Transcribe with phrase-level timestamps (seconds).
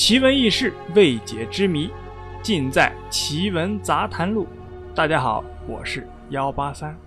[0.00, 1.90] 奇闻异事、未解之谜，
[2.42, 4.46] 尽在《奇闻杂谈录》。
[4.94, 6.98] 大家好，我是幺八三。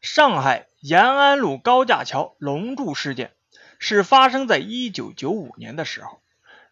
[0.00, 3.30] 上海延安路高架桥龙柱事件
[3.78, 6.20] 是发生在一九九五年的时候，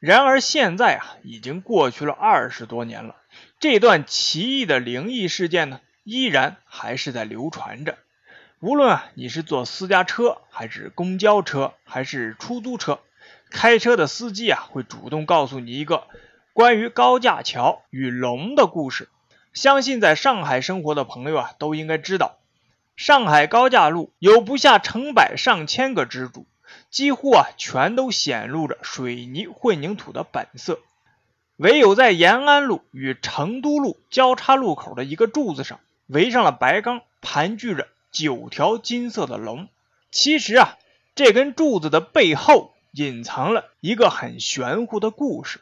[0.01, 3.15] 然而现在啊，已经过去了二十多年了。
[3.61, 7.97] 这段奇异的灵异事件呢，依然还是在流传着。
[8.63, 13.01] 无论啊你是坐私家车，还是公交车，还是出租车，
[13.51, 16.05] 开车的司机啊会主动告诉你一个
[16.53, 19.09] 关于高架桥与龙的故事。
[19.53, 22.39] 相信在上海生活的朋友啊都应该知道，
[22.95, 26.47] 上海高架路有不下成百上千个支柱，
[26.89, 30.79] 几乎啊全都显露着水泥混凝土的本色。
[31.57, 37.89] 唯有在延安路与成都路交叉路口的一个柱子上，围上了白钢，盘踞着。
[38.13, 39.69] 九条金色的龙，
[40.11, 40.77] 其实啊，
[41.15, 45.61] 这根柱子的背后隐藏了一个很玄乎的故事。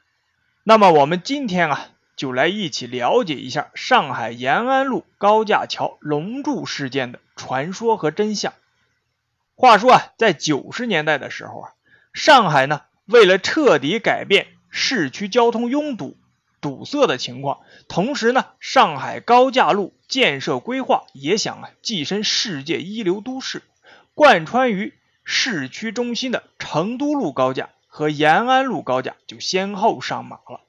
[0.64, 8.52] 那么，我们今天啊，就来一起了解一下上海延安路高架桥龙柱事件的传说和真相。
[9.54, 11.72] 话说啊，在九十年代的时候啊，
[12.12, 16.16] 上海呢，为了彻底改变市区交通拥堵。
[16.60, 23.62] 堵塞的情况，同时呢，上海高架路建设规划也想啊跻身世界一流都市，
[24.14, 24.92] 贯穿于
[25.24, 30.60] 市区中心的成都路高架和延安路高架就先后上马了，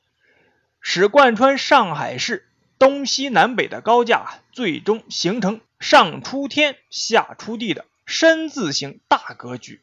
[0.79, 2.47] 使贯穿上海市
[2.79, 9.81] 东西南北的高架最终形成上出天下出地的深字形大格局。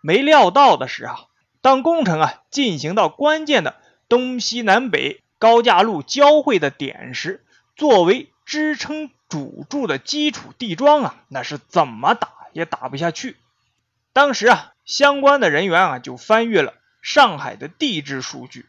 [0.00, 1.26] 没料到的是啊，
[1.60, 3.76] 当工程啊进行到关键的
[4.08, 5.22] 东西南北。
[5.40, 7.42] 高架路交汇的点时，
[7.74, 13.36] 作为支撑主柱的基础地桩啊，那是怎么打也打不下去。
[14.12, 18.66] 当时啊，相关的人员啊就翻阅了上海的地质数据。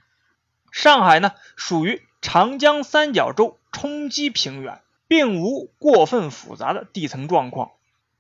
[0.72, 4.80] 上海呢属于长江三角洲冲积平原，
[5.10, 7.72] 并无过分复杂的地层状况。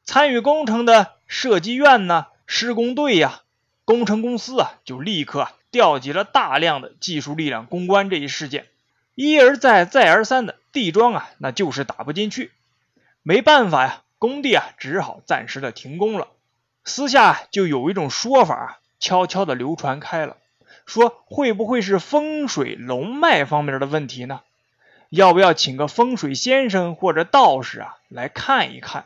[0.03, 3.43] 参与工程的设计院呢、施工队呀、
[3.85, 5.47] 工程公司啊，就立刻。
[5.71, 8.67] 调集了大量的技术力量攻关这一事件，
[9.15, 12.51] 一而再再而三的地桩啊，那就是打不进去。
[13.23, 16.27] 没办法呀，工地啊只好暂时的停工了。
[16.83, 20.37] 私下就有一种说法悄悄的流传开了，
[20.85, 24.41] 说会不会是风水龙脉方面的问题呢？
[25.09, 29.05] 要不要请个风水先生或者道士啊来看一看？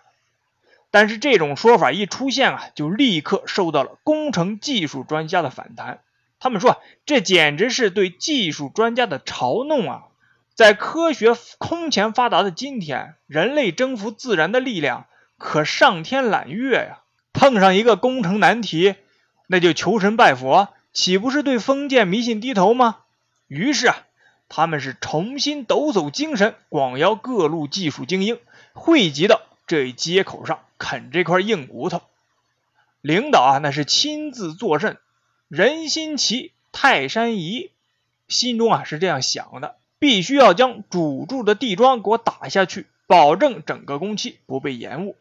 [0.92, 6.00] 但是这种说法一出现啊，就立刻受到了工程技术专家的反弹。
[6.45, 10.03] 他们说，这简直是对技术专家的嘲弄啊！
[10.53, 15.07] 在科学空前发达的今天，人类征服自然的力量
[15.39, 17.01] 可上天揽月呀！
[17.34, 18.94] 碰上一个工程难题，
[19.47, 22.97] 那就求神拜佛，岂不是对封建迷信低头吗？
[23.47, 24.03] 于是啊，
[24.47, 28.38] 他们是重新抖擞精神，广邀各路技术精英
[28.73, 32.03] 汇集到这一街口上啃这块硬骨头。
[33.01, 35.00] 领导啊，那是亲自坐镇。
[35.47, 37.69] 人心齐、泰山移，
[38.28, 45.16] 心中啊是这样想的：必须要将主柱的地桩给我打下去，保证整个工期不被延误。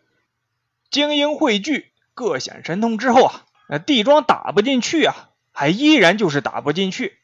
[0.88, 7.18] 精英汇聚，各显神通之后啊，那地桩打不进去啊，还依然就是打不进去，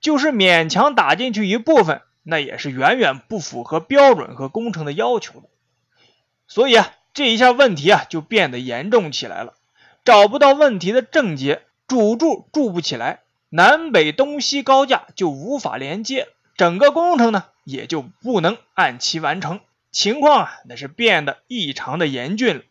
[0.00, 5.48] 就是勉强打进去一部分，那也是远远不符合标准和工程的要求的。
[6.48, 9.54] 所以啊，这一下问题啊就变得严重起来了，
[10.04, 11.62] 找不到问题的症结。
[11.86, 19.60] 主柱筑不起来，南北东西高架就无法连接，整个工程呢也就不能按期完成。
[19.92, 22.62] 情况啊，那是变得异常的严峻了。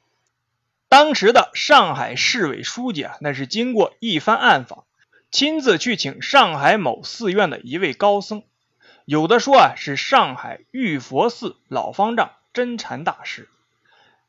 [0.90, 4.84] 当时的上海市委书记啊，那是经过一番暗访，
[5.30, 8.44] 亲自去请上海某寺院的一位高僧，
[9.06, 13.48] 有的说啊是上海玉佛寺老方丈真禅大师，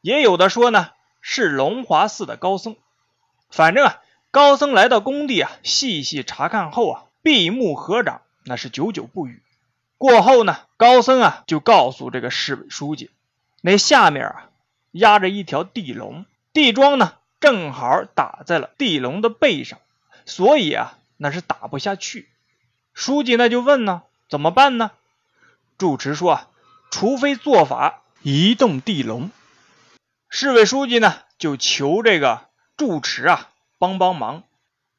[0.02, 0.90] 也有的说呢
[1.22, 2.76] 是龙华寺的高僧，
[3.50, 4.00] 反正啊。
[4.34, 9.40] 高僧来到工地啊，细细查看后啊，闭目合掌，那是久久不语。
[9.96, 13.10] 过后呢，高僧啊就告诉这个市委书记，
[13.60, 14.50] 那下面啊
[14.90, 19.78] 压着一条地龙，地桩呢正好打在了地龙的背上，
[20.26, 22.28] 所以啊那是打不下去。
[22.92, 24.90] 书记那就问呢，怎么办呢？
[25.78, 26.48] 住持说啊，
[26.90, 29.30] 除非做法移动地龙。
[30.28, 33.50] 市委书记呢就求这个住持啊。
[33.84, 34.44] 帮帮忙！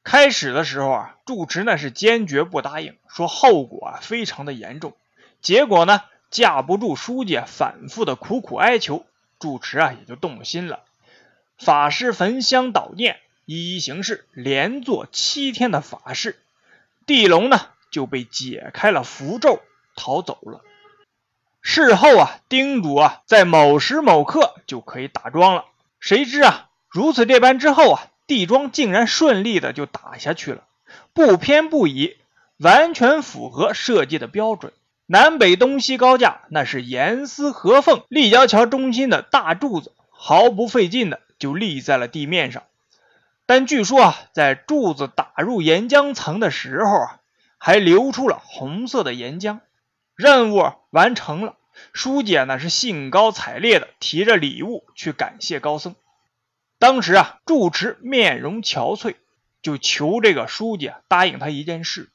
[0.04, 4.96] 开始的时候啊，住持那是坚决不答应，说后果啊非常的严重。
[5.42, 9.06] 结果呢，架不住书记反复的苦苦哀求，
[9.40, 10.82] 住持啊也就动了心了。
[11.58, 16.40] 法师焚香祷念，一一行事，连做七天的法事，
[17.08, 17.60] 地龙呢
[17.90, 19.60] 就被解开了符咒，
[19.96, 20.62] 逃走了。
[21.62, 25.66] 事后啊，叮嘱啊，在某时某刻就可以打桩了。
[26.00, 30.63] 谁知啊，如此这般之后啊，地桩竟然顺利的就打下去了，
[31.13, 32.18] 不偏不倚，
[32.57, 34.74] 完全符合设计的标准。
[35.07, 42.63] 南北东西高架那是严丝合缝，立交桥中心的大柱子毫不费劲的就立在了地面上。
[43.45, 47.19] 但据说啊，在柱子打入岩浆层的时候啊，
[47.60, 49.60] 还流出了红色的岩浆。
[50.16, 51.56] 任务完成了，
[51.94, 55.94] 书姐呢，是兴高采烈的提着礼物去感谢高僧。
[56.77, 59.16] 当时啊，住持面容憔悴，
[59.62, 62.10] 就求这个书记啊答应他一件事，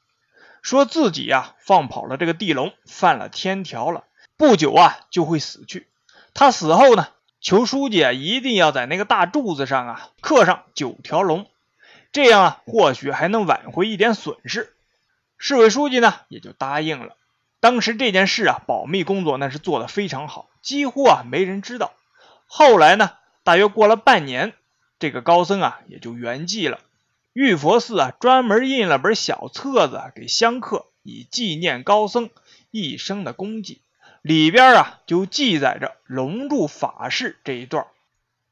[0.62, 4.04] 说自己呀放跑了这个地龙，犯了天条了，
[4.36, 5.86] 不久啊就会死去。
[6.34, 7.08] 他死后呢，
[7.40, 11.46] 求书记啊一定要在那个大柱子上啊刻上九条龙，
[12.12, 14.74] 这样啊或许还能挽回一点损失。
[15.38, 17.16] 市委书记呢也就答应了。
[17.60, 21.92] 当时这件事啊，保密工作那是做的非常好，几乎啊没人知道。
[22.46, 23.12] 后来呢，
[23.42, 24.52] 大约过了半年，
[24.98, 26.80] 这个高僧啊也就圆寂了。
[27.32, 32.30] 玉佛寺啊专门印了本小册子给香客，以纪念高僧
[32.70, 33.80] 一生的功绩。
[34.20, 37.86] 里边啊就记载着龙柱法事这一段。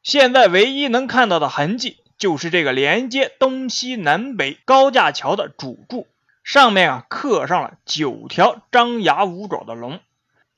[0.02, 6.06] 现在唯一能看到的痕迹，就是这个连接东西南北高架桥的主柱。
[6.43, 10.00] 上面啊刻上了九条张牙舞爪的龙，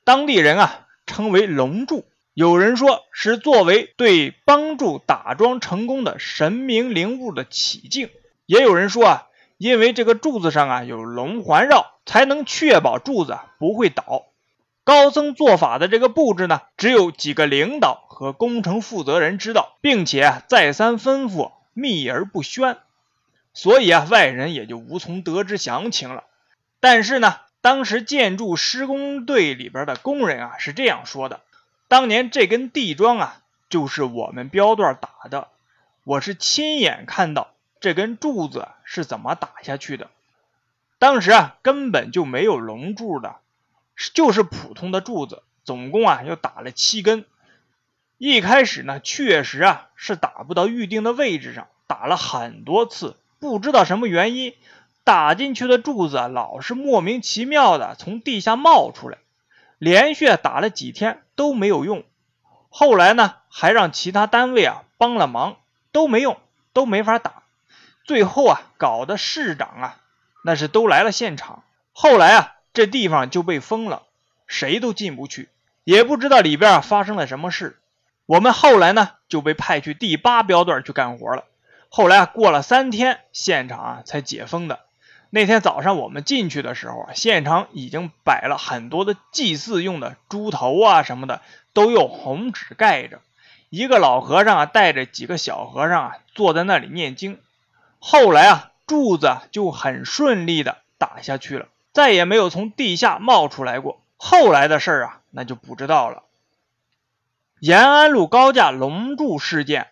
[0.05, 2.05] 当地人啊称为龙柱。
[2.33, 8.09] 有人说是作为对帮助打桩成功的神明灵物的起敬，
[8.45, 14.27] 也有人说啊，因为这个柱子上啊有龙环绕，才能确保柱子不会倒。
[14.85, 22.77] 高僧做法的这个布置呢，只有几个领导和工程负责人知道，并且再三吩咐秘而不宣。
[23.53, 26.23] 所以啊，外人也就无从得知详情了。
[26.79, 31.41] 但是呢，当时建筑施工队里边的工人啊是这样说的：
[31.91, 35.49] 当年这根地桩啊，就是我们标段打的。
[36.05, 37.51] 我是亲眼看到
[37.81, 40.09] 这根柱子是怎么打下去的。
[40.99, 43.35] 当时啊，根本就没有龙柱的，
[44.13, 45.43] 就是普通的柱子。
[45.65, 47.25] 总共啊，又打了七根。
[48.17, 53.17] 一开始呢，确实啊是打不到预定的位置上，打了很多次。
[53.39, 54.55] 不知道什么原因，
[55.03, 59.17] 打进去的柱子老是莫名其妙的从地下冒出来，
[59.81, 62.03] 连续打了几天都没有用。
[62.69, 65.57] 后来呢，还让其他单位啊帮了忙，
[65.91, 66.39] 都没用，
[66.71, 67.41] 都没法打。
[68.03, 69.97] 最后啊，搞得市长啊
[70.45, 71.63] 那是都来了现场。
[71.93, 74.03] 后来啊，这地方就被封了，
[74.45, 75.49] 谁都进不去，
[75.83, 77.79] 也不知道里边啊发生了什么事。
[78.27, 81.45] 我们后来呢就被派去第八标段去干活了。
[81.89, 84.81] 后来啊，过了三天，现场啊才解封的。
[85.33, 91.41] 那天早上我们进去的时候啊，现场已经摆了很多的祭祀用的猪头啊什么的，
[91.73, 93.21] 都用红纸盖着。
[93.69, 97.39] 一个老和尚啊带着几个小和尚啊坐在那里念经。
[97.99, 104.01] 后来啊，柱子就很顺利的打下去了，再也没有从地下冒出来过。
[104.17, 106.23] 后来的事儿啊，那就不知道了。
[107.59, 109.87] 延安路高架龙柱事件。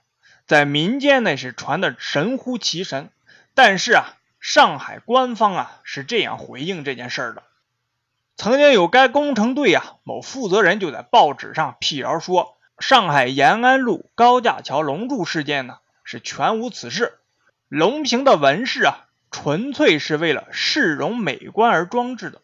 [0.46, 3.12] 在民间那是传的神乎其神，
[3.54, 7.44] 但是啊，上海官方啊是这样回应这件事的：
[8.38, 17.20] 曾经有该工程队啊某负责人就在报纸上辟谣说，上海延安路高架桥龙柱事件呢是全无此事，
[17.68, 22.42] 龙屏的纹饰啊纯粹是为了市容美观而装置的。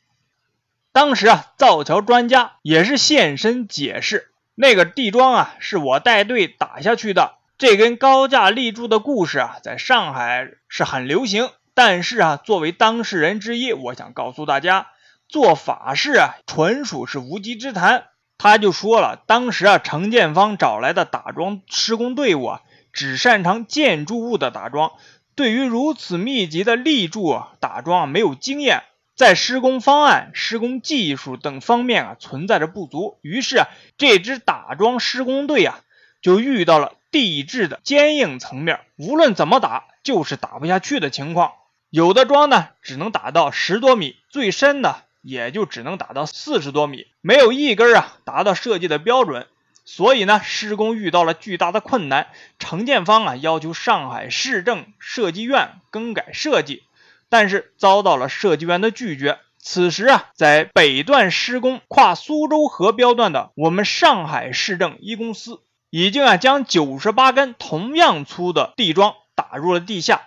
[0.91, 7.35] 当时啊，造桥专家也是现身解释，那个地桩啊是我带队打下去的。
[7.57, 11.49] 这根高架立柱的故事啊，在上海是很流行。
[11.75, 14.87] 但是啊，作为当事人之一，我想告诉大家，
[15.27, 18.05] 做法事啊，纯属是无稽之谈。
[18.37, 22.61] 他就说了，当时啊，承建方找来的打桩施工队伍啊，
[22.93, 24.93] 只擅长建筑物的打桩，
[25.35, 28.83] 对于如此密集的立柱啊打桩没有经验，
[29.15, 33.19] 在施工方案、施工技术等方面啊存在着不足。
[33.21, 33.67] 于是啊，
[33.97, 35.81] 这支打桩施工队啊，
[36.21, 36.93] 就遇到了。
[37.11, 41.53] 地质的坚硬层面，无论怎么打，就是打不下去的情况。
[41.95, 49.47] 有的桩呢，只能打到十多米，最深的也就只能打到四十多米，没有一根啊达到设计的标准。
[49.85, 52.27] 所以呢，施工遇到了巨大的困难。
[52.59, 56.83] 承建方啊要求上海市政设计院更改设计，
[57.29, 59.39] 但是遭到了设计院的拒绝。
[59.57, 65.61] 此时啊，在北段施工跨苏州河标段的我们上海市政一公司。
[65.91, 70.23] 已经啊将九十八根同样粗的地桩打入了地下。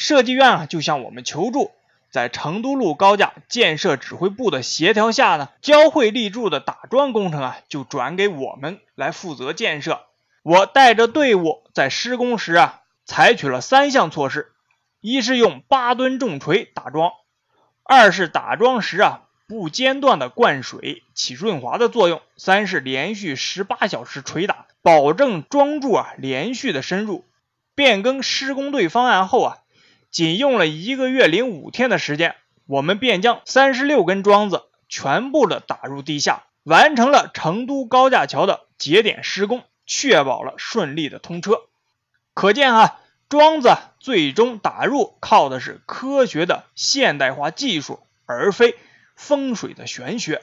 [0.00, 1.72] 设计院啊就向我们求助，
[2.10, 10.00] 在成都路高架建设指挥部的协调下呢，交汇立柱的打桩工程啊就转给我们来负责建设。
[10.42, 14.52] 我带着队伍在施工时啊，采取了三项措施：
[15.02, 17.10] 一是用八吨重锤打桩；
[17.82, 27.26] 二是打桩时啊不间断的灌水起润滑的作用；三是连续十八小时捶打，保证桩柱啊连续的深入。
[27.76, 29.58] 变更施工队方案后啊，
[30.10, 32.36] 仅用了一个月零五天的时间，
[32.66, 39.62] 我们便将三十六根桩子全部的打入地下，完成了成都高架桥的节点施工。
[39.92, 41.62] 确保了顺利的通车，
[42.32, 48.76] 可见啊，桩子最终打入靠的是科学的现代化技术，而非
[49.16, 50.42] 风水的玄学。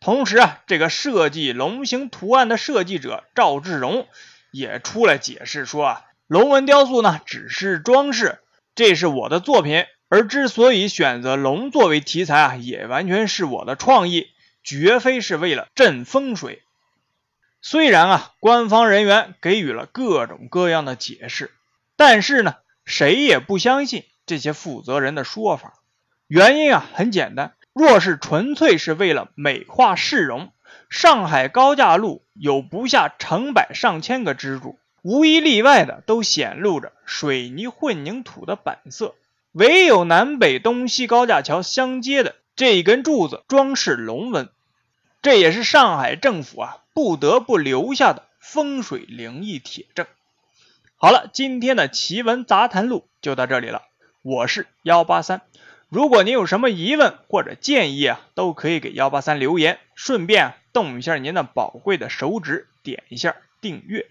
[0.00, 4.08] 同时啊，这个设计龙形图案的设计者赵志荣
[4.50, 8.40] 也出来解释说啊，龙纹雕塑呢只是装饰，
[8.74, 14.28] 这是我的作品，而之所以选择龙作为题材啊，也完全是我的创意，
[14.62, 16.62] 绝非是为了镇风水。
[17.62, 21.50] 虽然啊，官方人员给予了各种各样的解释，
[21.94, 22.54] 但是呢，
[22.86, 25.74] 谁也不相信这些负责人的说法。
[26.26, 30.52] 原因啊，很简单，若是纯粹是为了美化市容，
[30.88, 39.14] 上海高架路有不下成百上千个支柱，无一例外的都显露着水泥混凝土的本色，
[39.52, 44.48] 唯有南北东西高架桥相接的这一根柱子装饰龙纹，
[45.22, 46.76] 这也是上海政府啊。
[46.92, 50.06] 不得不留下的风水灵异铁证。
[50.96, 53.82] 好了，今天的奇闻杂谈录就到这里了。
[54.22, 55.40] 我是幺八三，
[55.88, 64.10] 如果您有什么疑问或者建议啊，都可以给幺八三留言，顺便动一下您的宝贵的手指，点一下订阅。